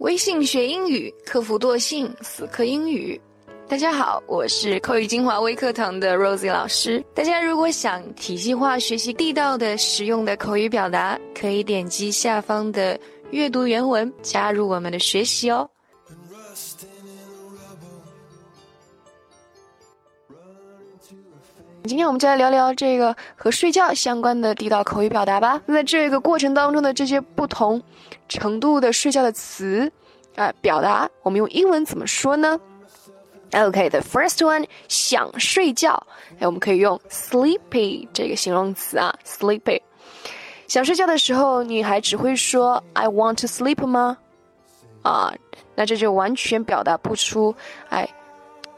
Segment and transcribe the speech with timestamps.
[0.00, 3.20] 微信学英语，克服惰性，死磕英语。
[3.68, 7.04] 大家好，我是口语精华微课堂的 Rosie 老师。
[7.14, 12.98] 大家如果想体系化学习地道的、实用的口语表达，可以点击下方的
[13.30, 15.68] 阅读原文，加入我们的学习哦。
[21.84, 25.60] 今天我们就来聊聊这个和睡觉相关的地道口语表达吧。
[25.64, 27.82] 那在这个过程当中的这些不同
[28.28, 29.90] 程度的睡觉的词
[30.36, 32.60] 啊，表达，我们用英文怎么说呢
[33.52, 36.06] ？OK，the first one，想睡觉，
[36.38, 39.80] 哎，我们可以用 sleepy 这个形容词啊，sleepy。
[40.68, 44.18] 想睡觉的时候，你还只会说 I want to sleep 吗？
[45.02, 45.34] 啊，
[45.74, 47.54] 那这就完全表达不出
[47.88, 48.08] 哎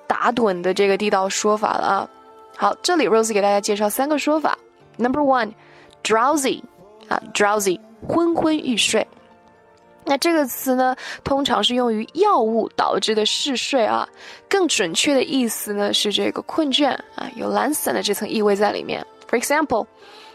[0.07, 2.09] 打盹的这个地道说法了啊。
[2.57, 4.57] 好，这里 Rose 给大家介绍三个说法。
[4.97, 6.63] Number one，drowsy
[7.09, 9.07] 啊，drowsy，昏昏欲睡。
[10.05, 14.09] 那这个词呢，通常是用于药物导致的嗜睡啊，
[14.49, 19.05] 更准确的意思呢是这个困倦啊，有懒散的这层意味在里面。
[19.29, 19.87] For example,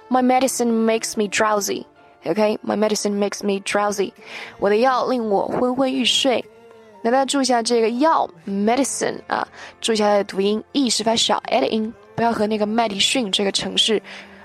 [0.10, 1.86] my medicine makes me drowsy.
[2.26, 4.12] OK, my medicine makes me drowsy.
[4.60, 6.44] 我的药令我昏昏欲睡。
[7.04, 9.48] 那大家注意一下这个药 medicine 啊，
[9.80, 14.02] 注意一下它的读音，e 是发小 a 的音，不要和那个麦迪逊这个城市，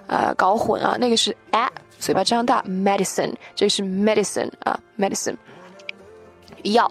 [0.06, 1.68] 呃，搞混啊，那个是 a。
[1.98, 5.36] 嘴巴张大，medicine，这个是 medicine 啊，medicine，
[6.64, 6.90] 药。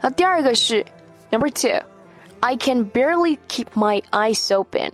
[0.00, 0.84] 那第二个是
[1.30, 4.90] number two，I can barely keep my eyes open。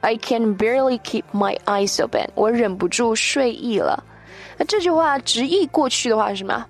[0.00, 2.28] I can barely keep my eyes open。
[2.34, 4.04] 我忍不住睡意了。
[4.58, 6.66] 那这句话直译过去的话是什么？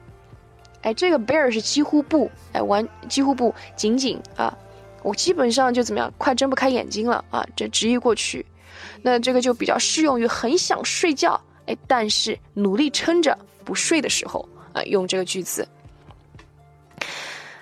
[0.83, 4.55] 哎，这个 bear 是几乎不，哎，完几乎不，仅仅啊，
[5.03, 8.45] 我基本上就怎么样，快睁不开眼睛了啊，这直译过去。
[9.03, 11.41] 那这个就比较适用于很想睡觉。
[11.67, 15.67] 哎，但是努力撑着不睡的时候啊，用这个句子。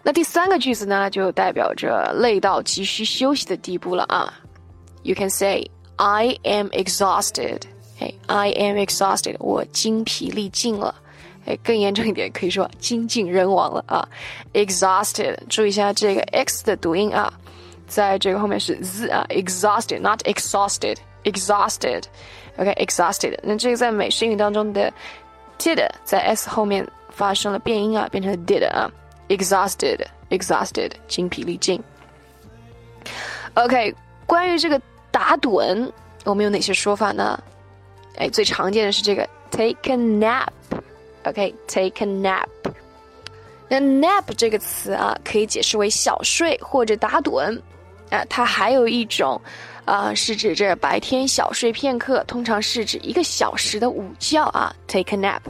[0.03, 4.33] 那第三个句子呢，就代表着累到急需休息的地步了啊。
[5.03, 7.61] You can say I am exhausted。
[8.00, 10.95] 哎，I am exhausted，我精疲力尽了。
[11.47, 14.06] 哎，更严重一点，可以说精尽人亡了啊。
[14.53, 17.33] Exhausted，注意一下这个 x 的读音啊，
[17.87, 22.05] 在这个后面是 z 啊，exhausted，not exhausted，exhausted。
[22.56, 23.39] OK，exhausted。
[23.43, 24.93] 那这个在美式英语当中的
[25.59, 28.91] did 在 s 后面发生了变音啊，变成了 did 啊
[29.29, 31.83] ，exhausted，exhausted，精疲力尽。
[33.55, 33.95] OK，
[34.27, 34.81] 关于这个
[35.11, 35.91] 打盹，
[36.25, 37.43] 我们有哪些说法呢？
[38.17, 40.49] 哎，最常见的是这个 take a nap。
[41.25, 42.47] OK，take a nap。
[43.69, 47.60] 那 nap 这个词啊，可以解释为小睡或者打盹。
[48.10, 49.41] 啊，它还有一种。
[49.86, 55.41] 啊，是指这白天小睡片刻，通常是指一个小时的午觉啊，take a nap。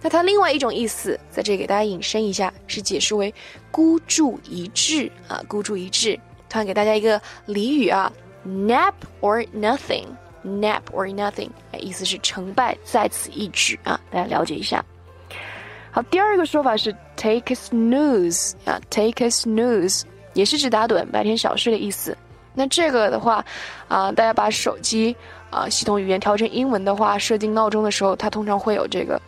[0.00, 3.34] 那它另外一种意思，在这里给大家引申一下，是解释为
[3.70, 6.18] 孤注一掷啊，孤注一掷。
[6.48, 8.10] 突然给大家一个俚语啊
[8.46, 14.82] ，nap or nothing，nap or nothing，意思是成败在此一举啊，大家了解一下。
[15.92, 20.02] 好，第二个说法是 take a snooze 啊，take a snooze
[20.34, 22.16] 也是指打盹、白天小睡的意思。
[22.54, 23.44] 那这个的话，
[23.88, 25.14] 啊，大家把手机
[25.50, 29.20] 啊系统语言调成英文的话，设定闹钟的时候，它通常会有这个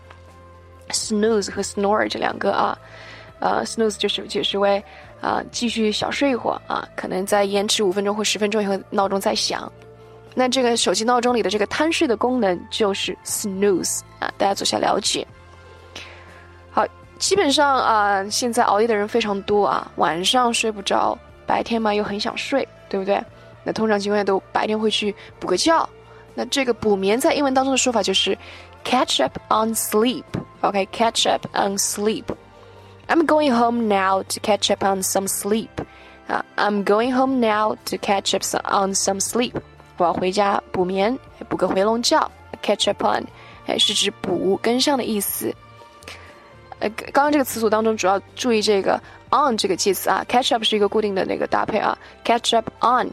[0.90, 2.78] snooze 和 snore 这两个啊，
[3.40, 4.82] 呃，snooze 就是解释为
[5.20, 9.70] 啊继续小睡一会儿啊，可能再延迟五分钟或十分钟以后闹钟再响。
[10.34, 15.26] 那这个手机闹钟里的这个贪睡的功能就是 snooze 啊，大家做下了解。
[17.22, 21.16] 基本上啊，现在熬夜的人非常多啊，晚上睡不着，
[21.46, 22.66] 白天嘛又很想睡。
[22.88, 23.18] 对不对？
[23.64, 25.88] 那通常情况下都白天会去补个觉。
[26.34, 28.36] 那这个补眠在英文当中的说法就是
[28.84, 30.24] catch up on sleep。
[30.60, 32.24] OK，catch up on sleep。
[33.08, 35.70] I'm going home now to catch up on some sleep。
[36.28, 39.54] 啊，I'm going home now to catch up on some sleep。
[39.96, 41.18] 我要回家补眠，
[41.48, 42.30] 补个回笼觉。
[42.60, 43.24] catch up on，
[43.66, 45.54] 哎，是指补跟上的意思。
[46.82, 49.00] 呃，刚刚这个词组当中主要注意这个。
[49.34, 53.08] on 这个介词啊，catch up 是一个固定的那个搭配啊，catch up on。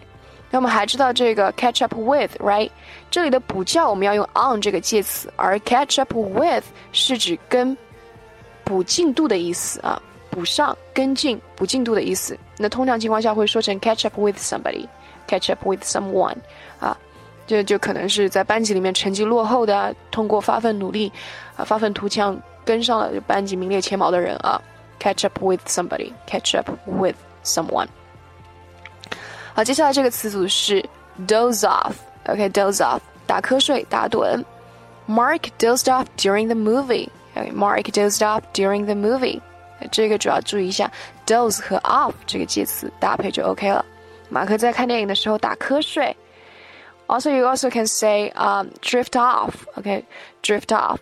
[0.52, 2.70] 那我们还知道这个 catch up with，right？
[3.10, 7.78] 这里的补觉我们要用 on 这个介词，而 catch up with 是指跟
[8.66, 12.38] 补进度的意思啊，补上、跟进、补进度的意思。
[12.58, 16.36] 那通常情况下会说成 catch up with somebody，catch up with someone
[16.82, 16.98] 啊，
[17.48, 21.10] 这就可能是在班级里面成绩落后的，通过发奋努力
[21.56, 22.38] 啊，发愤图强
[22.69, 24.61] 跟上了班级名列前茅的人啊。
[25.01, 27.89] catch up with somebody, catch up with someone。
[29.55, 30.83] 好，接下来这个词组是
[31.27, 34.43] doze off。OK，doze、okay, off，打瞌睡、打盹。
[35.07, 37.11] Mark dozed off during the movie.
[37.37, 39.43] Okay, Mark dozed off during the movie.
[39.93, 40.91] 这个主要注意一下，
[41.27, 43.85] doze 和 off 这个介词搭配就 OK 了。
[44.31, 46.17] 马克在看电影的时候打瞌睡。
[47.07, 49.53] Also, you also can say um drift off.
[49.75, 50.03] OK,
[50.43, 50.97] drift off，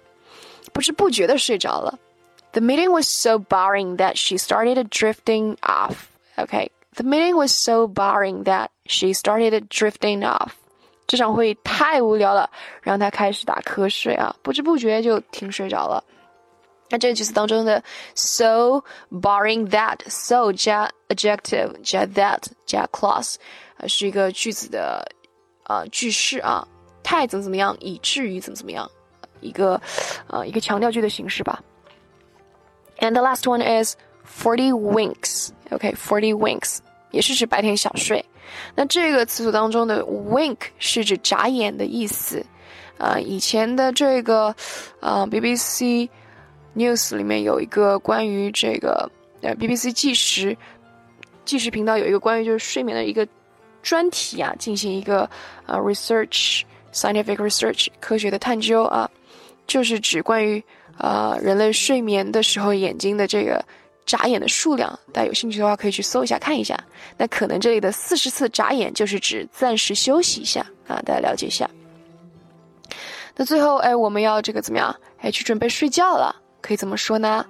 [0.77, 1.99] 不知不觉的睡着了。
[2.53, 6.09] The meeting was so boring that she started drifting off.
[6.37, 10.53] OK, the meeting was so boring that she started drifting off.
[11.07, 12.51] 这场会议太无聊了，
[12.83, 16.03] 让他开始打瞌睡啊，不知不觉就听睡着了。
[16.89, 17.83] 那这个句子当中的
[18.15, 23.37] so boring that so 加 adjective 加 that 加 clause，
[23.79, 25.07] 呃，是一个句子的
[25.65, 26.67] 呃句式啊，
[27.03, 28.91] 太怎么怎么样，以至于怎么怎么样，
[29.42, 29.80] 一个
[30.28, 31.62] 呃一个强调句的形式吧。
[33.00, 33.96] And the last one is
[34.26, 35.50] forty winks.
[35.72, 36.80] OK, forty winks
[37.12, 38.24] 也是指白天小睡。
[38.76, 42.46] 那这个词组当中的 wink 是指眨眼的意思。
[42.98, 44.56] 呃，以前的这个
[45.00, 46.10] 呃 BBC。
[46.76, 49.10] News 里面有一个关于这个
[49.42, 50.56] 呃 BBC 纪实
[51.44, 53.28] 纪实频道有一个关于就是睡眠的一个
[53.82, 55.28] 专题啊，进行一个
[55.66, 56.62] 呃 research
[56.94, 59.10] scientific research 科学的探究啊，
[59.68, 60.64] 就是指关于
[60.98, 63.64] 呃人类睡眠的时候眼睛的这个
[64.06, 64.98] 眨眼的数量。
[65.14, 66.76] 大家有兴趣的话可以去搜一下看一下。
[67.18, 71.70] 那可能这里的四十次眨眼就是指暂时休息一下啊，大家了解一下。
[73.36, 74.96] 那最后哎，我们要这个怎么样？
[75.20, 76.36] 哎，去准备睡觉了。
[76.62, 77.46] 可以怎么说呢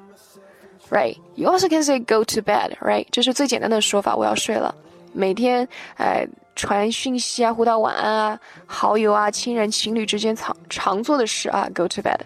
[0.89, 1.17] ？Right?
[1.35, 2.77] You also can say go to bed.
[2.79, 3.07] Right?
[3.11, 4.15] 这是最简单的说法。
[4.15, 4.75] 我要睡了。
[5.13, 12.19] 每天，哎，传讯息啊，互道晚安啊，好友啊，亲人、情侣之间常常做的事啊，go to bed。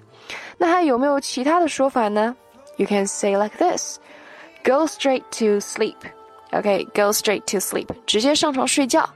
[0.58, 2.36] 那还有没有其他的说法呢
[2.78, 4.00] ？You can say like this:
[4.64, 5.98] Go straight to sleep.
[6.52, 7.88] OK, go straight to sleep.
[8.08, 9.08] 直接上床睡觉。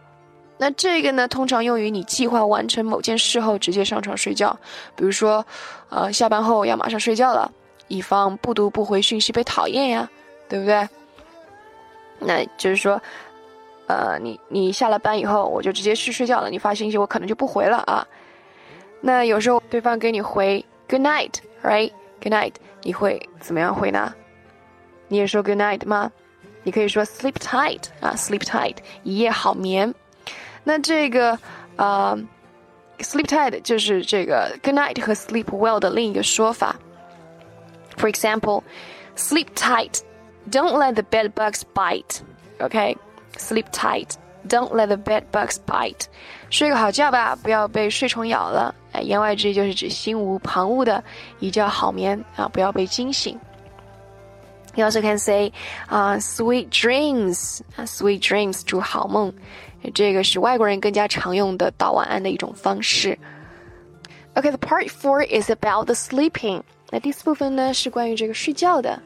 [0.57, 4.57] 那这个呢，通常用于你计划完成某件事后直接上床睡觉。
[4.95, 5.45] 比如说，
[5.89, 7.51] 呃，下班后要马上睡觉了。
[7.88, 10.09] 以防不读不回讯息被讨厌呀，
[10.50, 10.88] 对不对？
[12.17, 13.00] 那就是说，
[13.88, 16.50] 呃，你你下了班以后，我就直接去睡觉了。
[16.50, 18.08] 你发信息，我可能就不回了啊。
[19.02, 24.14] 那有时候对方给你回 Good night，right？Good night，你会怎么样回呢？
[25.08, 26.12] 你也说 Good night 吗？
[26.64, 29.94] 你可以说 Sleep tight 啊，Sleep tight，一夜好眠。
[30.64, 31.38] 那这个
[31.76, 32.18] 呃
[32.98, 36.76] ，Sleep tight 就是这个 Good night 和 Sleep well 的另一个说法。
[37.98, 38.64] For example,
[39.16, 40.00] sleep tight.
[40.52, 42.98] Don't let the bed bugs bite，OK
[43.37, 44.11] sleep tight.
[44.49, 46.06] Don't let the bed bugs bite.
[46.49, 48.75] 睡个好觉吧，不要被睡虫咬了。
[48.93, 51.02] 哎，言外之意就是指心无旁骛的
[51.41, 53.38] 一觉好眠啊，不要被惊醒。
[54.76, 55.52] You also can say,
[55.88, 59.32] 啊、uh,，sweet dreams 啊，sweet dreams 祝好梦，
[59.93, 63.19] 这个是外国人更加常用的道晚安的一种方式。
[64.35, 66.62] Okay, the part four is about the sleeping.
[66.91, 69.02] 那第四部分呢是关于这个睡觉的，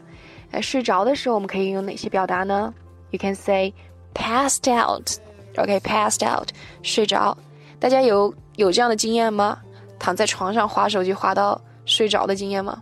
[0.53, 2.73] 哎，睡着的时候我们可以用哪些表达呢？
[3.11, 3.73] You can say
[4.14, 6.50] Passed out，OK，passed out，
[6.84, 7.38] 睡着。
[7.80, 9.60] 大家有有这样的经验吗？
[9.98, 12.82] 躺在床上划手机划到睡着的经验吗？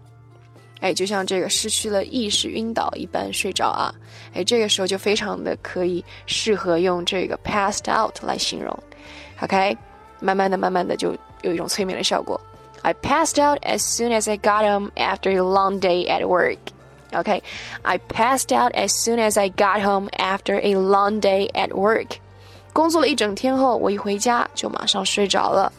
[0.80, 3.92] 哎，就像这个失去了意识、晕倒一般睡着啊！
[4.36, 8.78] 哎，这个时候就非常的可以适合用这个 passed out 来形容。
[9.42, 9.76] OK，
[10.20, 12.40] 慢慢的、慢慢的就有一种催眠的效果。
[12.84, 16.60] I passed out as soon as I got home after a long day at work.
[17.13, 17.43] Okay,
[17.83, 22.17] I passed out as soon as I got home after a long day at work.
[22.73, 25.71] 工作了一整天后，我一回家就马上睡着了。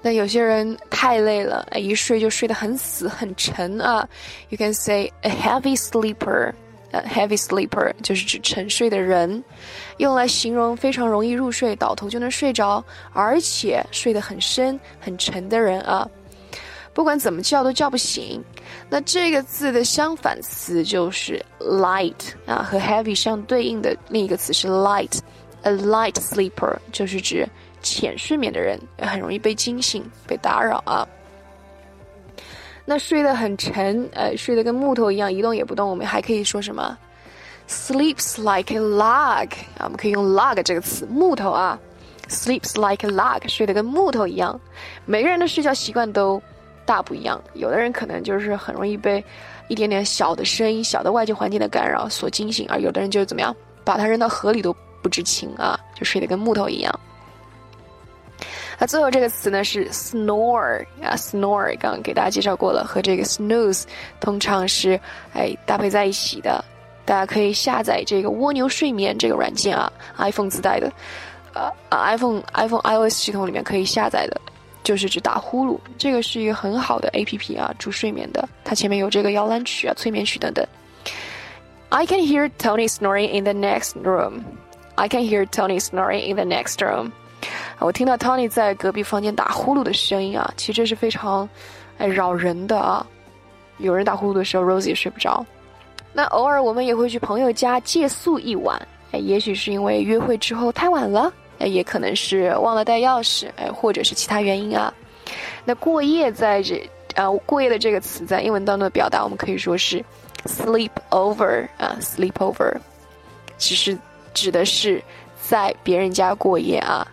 [0.00, 4.08] 那有些人太累了，一睡就睡得很死很沉啊。
[4.48, 6.52] You can say a heavy sleeper.
[6.90, 9.42] 呃，heavy sleeper 就是指沉睡的人，
[9.96, 16.08] 用来形容非常容易入睡、倒头就能睡着，而且睡得很深、很沉的人啊。
[16.93, 18.43] 不管怎么叫都叫不醒。
[18.89, 25.19] 那这个字的相反词就是 light 啊，和 heavy 相对应的另一个词是 light。
[25.63, 27.45] A light sleeper 就是指
[27.81, 31.05] 浅睡眠的人，很容易被惊醒、被打扰啊。
[32.85, 35.89] 那睡得很沉，呃，睡得跟木头一样，一动也不动。
[35.89, 36.97] 我们还可以说什么
[37.67, 41.77] ？Sleeps like a log 啊，我们可以用 log 这个词，木头啊。
[42.29, 44.59] Sleeps like a log，睡得跟木头一样。
[45.05, 46.41] 每个人的睡觉习惯都
[46.89, 49.23] 大不一样，有的人可能就是很容易被
[49.67, 56.99] 一点点小的声音、小的外界环境的干扰所惊醒，而有的人就是怎么样，把它扔到河里都不知情啊，就睡得跟木头一样。
[58.79, 63.83] 那最后这个词呢是 snore 啊，snore 刚刚给大家介绍过了，和这个 snooze
[64.19, 64.99] 通常是
[65.35, 66.65] 哎搭配在一起的。
[67.05, 70.91] 大家可以下载这个蜗牛睡眠这个软件啊，iPhone 自带的，
[71.53, 74.41] 呃，iPhone iPhone iOS 系统里面可以下载的。
[74.83, 75.77] 就是指打呼噜。
[75.97, 78.47] 这个是一个很好的 A P P 啊，助睡眠的。
[78.63, 80.65] 它前面有这个摇篮曲啊、催眠曲等等。
[81.89, 84.43] I can hear Tony snoring in the next room.
[84.95, 87.11] I can hear Tony snoring in the next room.
[87.79, 91.47] 我听到 Tony 在隔壁房间打呼噜的声音啊，其实这是非常
[91.97, 93.05] 哎扰人的啊。
[93.77, 95.45] 有人打呼噜的时候，Rosie 也睡不着。
[96.11, 98.79] 那偶尔我们也会去朋友家借宿一晚，
[99.13, 101.31] 哎，也许是因为约会之后太晚了，
[101.67, 104.93] 也可能是忘了带钥匙，哎，或者是其他原因啊。
[105.65, 110.03] 那过夜在这啊，过夜的这个词在英文当中的表达，我们可以说是
[110.45, 112.75] sleep over 啊，sleep over，
[113.57, 113.97] 其实
[114.33, 115.03] 指的是
[115.41, 117.05] 在别人家过夜啊。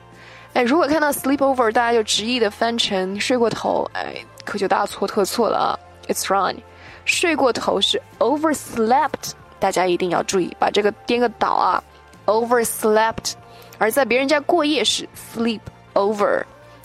[0.54, 5.78] 哎，如果看到 sleep over，大家就直译的翻成睡过头，哎，可就大错特错了啊。
[6.08, 6.56] It's wrong，
[7.04, 11.82] 睡过头是 overslept，大家一定要注意，把这个颠个倒啊
[12.26, 13.32] ，overslept。
[13.78, 15.60] 而在别人家过夜是 sleep
[15.94, 16.42] over，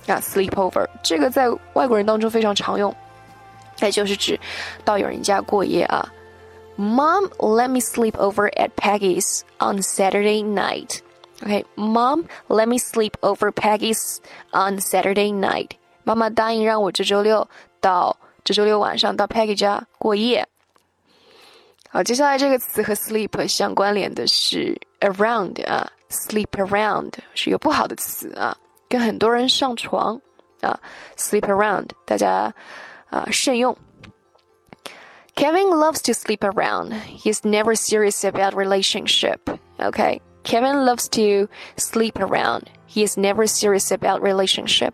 [0.08, 2.96] 啊，sleep over，这个在外国人当中非常常用，
[3.80, 4.40] 那就是指
[4.84, 6.08] 到有人家过夜啊。
[6.78, 11.00] Mom, let me sleep over at Peggy's on Saturday night.
[11.44, 14.20] OK, Mom, let me sleep over Peggy's
[14.52, 15.72] on Saturday night.
[16.04, 17.48] 妈妈答应让我这周六
[17.80, 18.18] 到。
[18.44, 20.48] 这周六晚上到 Peggy 家过夜。
[21.90, 28.57] 好，接下来这个词和 sleep 相关联的是 around 啊 ，sleep around 是一个不好的词啊，
[28.89, 30.21] 跟很多人上床
[30.61, 30.79] 啊，
[31.17, 32.53] sleep around，大家
[33.11, 33.77] 啊慎用。
[35.35, 36.93] Kevin loves to sleep around.
[37.23, 39.41] He's never serious about relationship.
[39.79, 42.63] Okay, Kevin loves to sleep around.
[42.89, 44.93] He is never serious about relationship.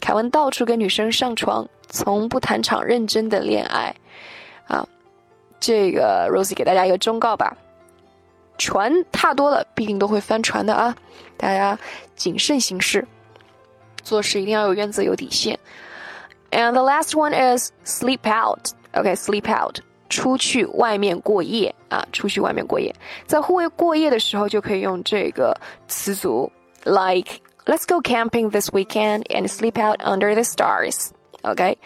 [0.00, 3.94] 凯文到处跟女生上床，从不谈场认真的恋爱，
[4.68, 4.86] 啊，
[5.58, 7.56] 这个 Rosie 给大家一个忠告吧，
[8.58, 10.94] 船踏多了必定都会翻船的啊，
[11.36, 11.78] 大家
[12.14, 13.06] 谨慎行事，
[14.02, 15.58] 做事一定要有原则有底线。
[16.50, 18.72] And the last one is sleep out.
[18.92, 19.78] Okay, sleep out，
[20.08, 22.92] 出去外面过夜啊，出去外面过夜，
[23.26, 25.56] 在户外过夜的时候就可以用这个
[25.86, 26.50] 词组，
[26.84, 31.10] like let's go camping this weekend and sleep out under the stars.
[31.42, 31.76] Okay,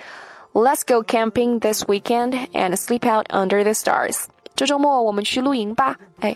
[0.55, 4.25] let's go camping this weekend and sleep out under the stars.
[4.60, 6.36] 这周末我们去露营吧，哎，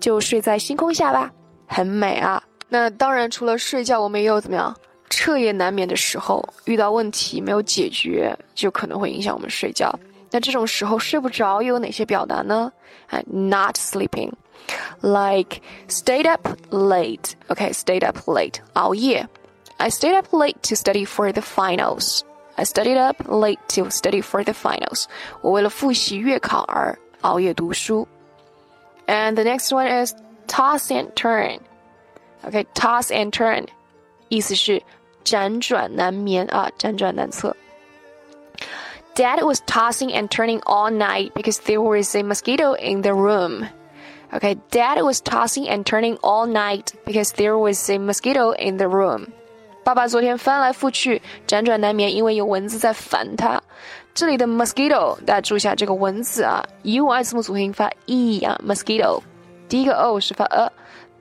[0.00, 1.30] 就睡在星空下吧，
[1.66, 2.42] 很美啊。
[2.70, 4.74] 那当然，除了睡觉，我们也有怎么样
[5.10, 9.94] 彻夜难眠的时候，遇到问题没有解决，就可能会影响我们睡觉。
[10.30, 12.72] 那这种时候睡不着，又有哪些表达呢？
[13.08, 14.32] 哎，not sleeping,
[15.02, 17.32] like stayed up late。
[17.48, 19.28] OK，stayed up late，熬夜。
[19.76, 22.22] I stayed up late to study for the finals.
[22.56, 25.04] I studied up late to study for the finals.
[25.42, 28.07] 我为了复习月考而熬夜读书。
[29.07, 30.13] And the next one is
[30.47, 31.59] toss and turn.
[32.43, 33.67] Okay, toss and turn，
[34.29, 34.81] 意思是
[35.23, 37.55] 辗转难眠啊，辗转难测。
[39.15, 43.67] Dad was tossing and turning all night because there was a mosquito in the room.
[44.33, 48.87] Okay, Dad was tossing and turning all night because there was a mosquito in the
[48.87, 49.31] room.
[49.82, 53.60] 爸爸昨天翻来覆去，辗转难眠，因为有蚊子在烦他。
[54.12, 59.20] 这里的 mosquito，大家注意一下这个蚊子啊，u i 字母组合音发 e 啊，mosquito，
[59.68, 60.70] 第一个 o 是发 a，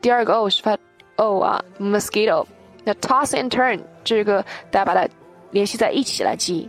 [0.01, 0.77] 第二个 o 是发
[1.15, 2.45] o 啊，mosquito。
[2.83, 5.07] 那 toss and turn 这个大家把它
[5.51, 6.67] 联系在一起来记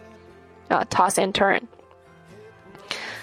[0.68, 1.60] 啊，toss and turn。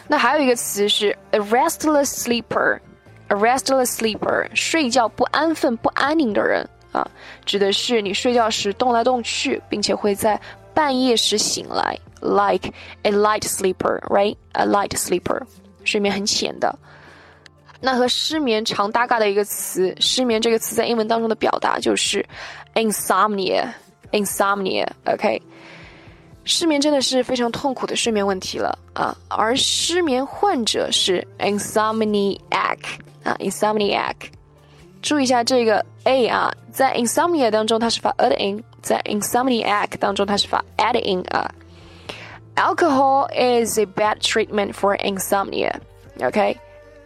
[0.07, 6.67] 那还有一个词是 a restless sleeper，a restless sleeper，睡觉不安分、不安宁的人。
[6.97, 7.07] 啊，
[7.45, 10.41] 指的是你睡觉时动来动去，并且会在
[10.73, 12.71] 半夜时醒来，like
[13.03, 15.39] a light sleeper，right？a light sleeper，
[15.83, 16.75] 睡眠很浅的。
[17.79, 22.25] 那和失眠常搭嘎的一个词，失眠这个词在英文当中的表达就是
[22.73, 25.39] insomnia，insomnia，OK？
[26.43, 32.79] 失眠真的是非常痛苦的睡眠问题了啊，而失眠患者是 insomniac
[33.23, 34.15] 啊，insomniac。
[35.07, 41.49] 注意一下这个 a 啊，在 insomnia 当中它是发 a 的音，在 insomniac 当中它是发 a 的音啊。
[42.57, 45.79] Alcohol is a bad treatment for insomnia.
[46.17, 46.57] Okay,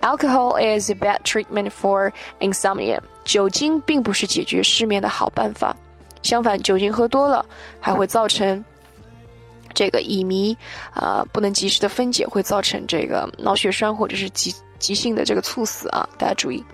[0.02, 3.00] alcohol is a bad treatment for insomnia.
[3.24, 5.76] 酒精并不是解决失眠的好办法，
[6.24, 7.46] 相反，酒精喝多了
[7.80, 8.66] 还会造成
[9.76, 10.58] 这个乙醚
[10.92, 16.66] 啊不能及时的分解，会造成这个脑血栓或者是急急性的这个猝死啊，大家注意。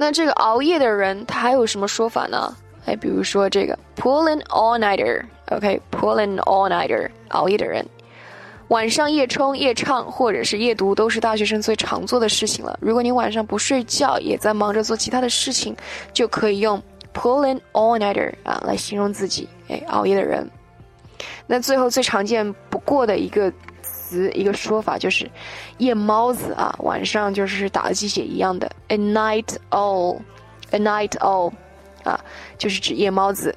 [0.00, 2.56] 那这个熬夜的人，他还有什么说法呢？
[2.86, 7.84] 哎，比如说这个，pull in all nighter，OK，pulling all nighter，熬夜的人，
[8.68, 12.78] 晚上夜冲、夜唱或者是夜读，都是大学生最常做的事情了。
[12.80, 15.76] 如果你晚上不睡觉，也在忙着做其他的事情，
[16.14, 19.46] 就可以用 pull in all nighter 啊来形容自己。
[19.68, 20.50] 哎，熬夜的人。
[21.46, 23.52] 那最后最常见不过的一个
[24.10, 25.30] 词，一个说法就是
[25.78, 31.52] 夜猫子啊，晚上就是打了鸡血一样的，a night owl，a night owl，
[32.02, 32.18] 啊，
[32.58, 33.54] 就是指夜猫子。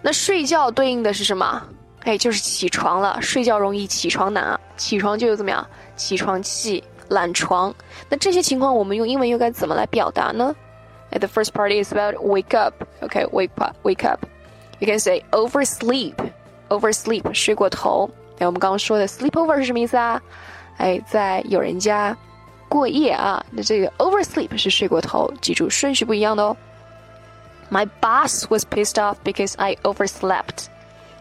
[0.00, 1.60] 那睡觉对应的是什么？
[2.04, 3.20] 哎，就是起床了。
[3.20, 5.66] 睡觉容易起床难啊，起床就有怎么样？
[5.96, 7.74] 起床气，懒床。
[8.08, 10.54] 那这些情况我们用英文又该怎么来表达呢
[11.10, 12.74] ？The first part is about wake up.
[13.02, 14.24] Okay, wake up, wake up.
[14.78, 16.14] You can say oversleep,
[16.68, 18.08] oversleep 睡过头。
[18.39, 20.21] 哎，我们刚刚说的 sleepover 是什么意思啊？
[20.77, 22.15] 哎，在有人家
[22.67, 23.43] 过夜啊。
[23.51, 26.57] 那这个 oversleep 是睡过头，记住顺序不一样的哦。
[27.69, 30.67] My boss was pissed off because I overslept.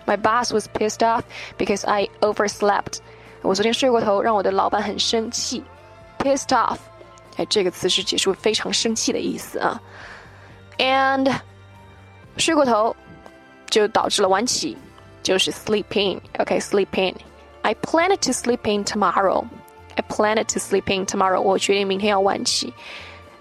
[0.07, 1.23] My boss was pissed off
[1.57, 2.99] because I overslept.
[3.43, 5.63] 我昨天睡过头，让我的老板很生气。
[6.19, 6.79] Pissed off，
[7.37, 9.81] 哎，这个词是解释非常生气的意思啊。
[10.79, 11.33] And
[12.37, 12.95] 睡过头
[13.69, 14.77] 就导致了晚起，
[15.27, 19.47] 就是 sleeping。OK，sleeping。I planned to sleep in tomorrow.
[19.97, 21.41] I planned to sleep in tomorrow.
[21.41, 22.73] 我决定明天要晚起。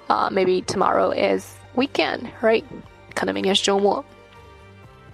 [0.08, 2.64] 啊、uh,，maybe tomorrow is weekend, right?
[3.16, 4.04] 可能明天是周末。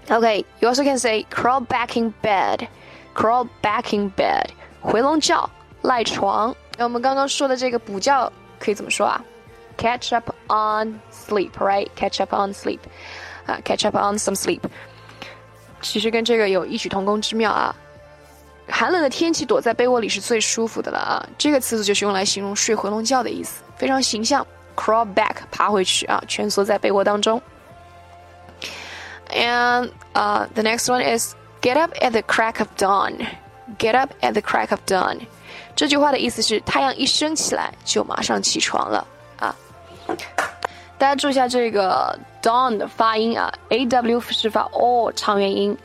[0.07, 2.67] Okay, you also can say crawl back in bed,
[3.13, 4.47] crawl back in bed，
[4.81, 5.47] 回笼觉，
[5.83, 6.55] 赖床。
[6.77, 9.23] 那我们刚刚说的这个补觉可以怎么说啊？
[9.77, 11.89] Catch up on sleep, right?
[11.95, 12.79] Catch up on sleep，
[13.45, 14.61] 啊、uh,，catch up on some sleep。
[15.82, 17.74] 其实跟这个有异曲同工之妙啊。
[18.68, 21.28] 寒冷的天气躲在被窝里是最舒服的了啊！
[21.36, 24.46] 这个词组就是用来形容睡回笼觉的意思，非常形象。
[24.74, 27.42] Crawl back，爬回去啊，蜷缩在被窝当中。
[29.28, 33.26] And uh, the next one is get up at the crack of dawn.
[33.78, 35.18] Get up at the crack of dawn.
[35.74, 39.06] 这句话的意思是太阳一升起来就马上起床了
[39.38, 39.54] 啊。
[41.02, 45.76] 大家注意一下这个 dawn 的发音啊，a w 是发 o 长元音，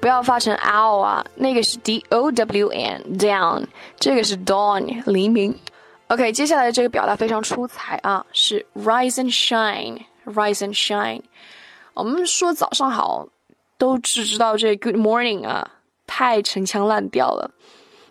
[0.00, 3.64] 不要发成 ow 啊，那个是 d o w n down，
[4.00, 5.56] 这个是 dawn 黎明。
[6.08, 11.22] OK，接下来这个表达非常出彩啊，是 rise and shine，rise and shine。
[11.92, 13.28] 我们说早上好，
[13.78, 15.70] 都只知道这 Good morning 啊，
[16.04, 17.48] 太陈腔滥调了。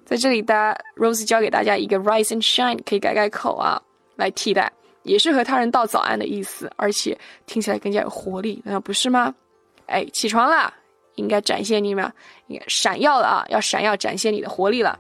[0.06, 3.82] 在这里，大家 Rose 教给大家一个 Rise and Shine，可以改改口啊，
[4.15, 4.71] 来替代，
[5.03, 9.33] 也是和他人道早安的意思，而且听起来更加有活力，难道不是吗？
[9.85, 10.73] 哎，起床了，
[11.15, 12.11] 应该展现你们，
[12.47, 14.97] 应该闪耀了啊，要闪耀，展现你的活力了。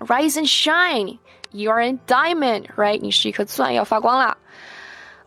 [0.00, 3.00] Rise and shine，you are a diamond，right？
[3.00, 4.36] 你是一颗钻，要发光了。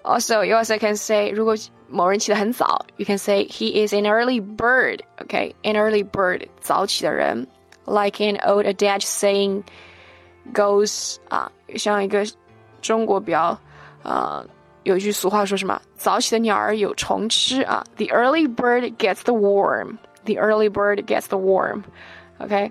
[0.03, 1.55] Also, you also can say 如果
[1.89, 4.99] 某人起得很早，you can say he is an early bird.
[5.25, 7.47] Okay, an early bird，早起的人。
[7.85, 9.63] Like an old adage saying
[10.53, 12.25] goes 啊，像一个
[12.81, 13.57] 中国比较
[14.06, 14.44] 呃
[14.84, 15.80] 有一句俗话说什么？
[15.96, 17.84] 早起的鸟儿有虫吃啊。
[17.96, 19.98] The early bird gets the worm.
[20.24, 21.84] The early bird gets the worm.
[22.38, 22.70] Okay.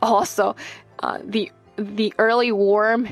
[0.00, 0.56] Also,
[1.02, 3.08] uh, the the early worm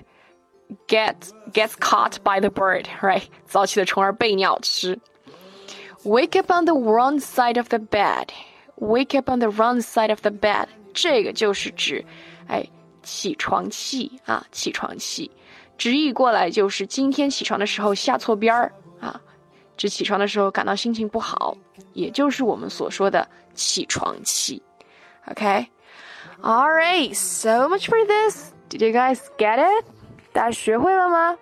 [0.87, 3.25] gets gets caught by the bird, right?
[3.47, 4.99] 早起的虫儿被鸟吃。
[6.05, 8.29] Wake up on the wrong side of the bed.
[8.77, 10.69] Wake up on the wrong side of the bed.
[10.95, 12.05] 这个就是指，
[12.47, 12.67] 哎，
[13.03, 15.31] 起床气啊，起床气。
[15.77, 19.21] 直译过来就是今天起床的时候下错边儿啊，
[19.77, 21.57] 指起床的时候感到心情不好，
[21.93, 24.63] 也就是我们所说的起床气。
[25.27, 25.67] Okay.
[26.43, 27.15] All right.
[27.15, 28.53] So much for this.
[28.71, 29.85] Did you guys get it?
[30.33, 31.37] 大家学会了吗？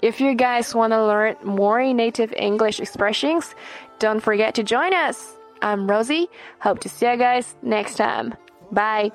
[0.00, 3.52] If you guys want to learn more native English expressions,
[3.98, 5.36] don't forget to join us.
[5.60, 6.28] I'm Rosie.
[6.60, 8.34] Hope to see you guys next time.
[8.70, 9.10] Bye.